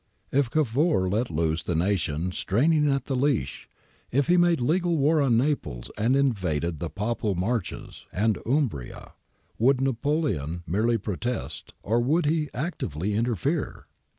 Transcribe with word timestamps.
If 0.31 0.49
Cavour 0.49 1.07
let 1.07 1.29
loose 1.29 1.61
the 1.61 1.75
nation 1.75 2.31
straining 2.31 2.91
at 2.91 3.05
the 3.05 3.15
leash, 3.15 3.69
if 4.11 4.29
he 4.29 4.35
made 4.35 4.59
legal 4.59 4.97
war 4.97 5.21
on 5.21 5.37
Naples 5.37 5.91
and 5.95 6.15
invaded 6.15 6.79
the 6.79 6.89
Papal 6.89 7.35
Marches 7.35 8.07
and 8.11 8.39
Umbria, 8.43 9.13
would 9.59 9.79
Napoleon 9.79 10.63
merely 10.65 10.97
protest, 10.97 11.75
or 11.83 11.99
would 11.99 12.25
he 12.25 12.49
actively 12.51 13.13
interfere? 13.13 13.85